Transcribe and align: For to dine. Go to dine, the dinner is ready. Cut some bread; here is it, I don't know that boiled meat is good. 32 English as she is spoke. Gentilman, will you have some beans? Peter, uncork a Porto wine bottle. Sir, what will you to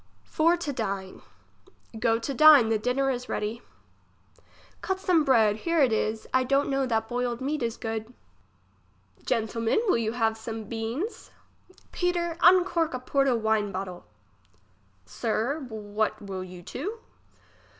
For 0.23 0.57
to 0.57 0.73
dine. 0.73 1.21
Go 1.99 2.17
to 2.17 2.33
dine, 2.33 2.69
the 2.69 2.79
dinner 2.79 3.11
is 3.11 3.29
ready. 3.29 3.61
Cut 4.81 4.99
some 4.99 5.23
bread; 5.23 5.57
here 5.57 5.83
is 5.83 6.25
it, 6.25 6.31
I 6.33 6.43
don't 6.43 6.71
know 6.71 6.87
that 6.87 7.07
boiled 7.07 7.39
meat 7.39 7.61
is 7.61 7.77
good. 7.77 8.05
32 8.07 8.09
English 8.09 8.09
as 8.09 8.13
she 8.15 8.77
is 8.77 9.23
spoke. 9.23 9.25
Gentilman, 9.67 9.83
will 9.87 9.97
you 9.99 10.11
have 10.13 10.37
some 10.39 10.63
beans? 10.63 11.29
Peter, 11.91 12.35
uncork 12.41 12.95
a 12.95 12.99
Porto 12.99 13.35
wine 13.35 13.71
bottle. 13.71 14.07
Sir, 15.05 15.67
what 15.69 16.19
will 16.19 16.43
you 16.43 16.63
to 16.63 16.97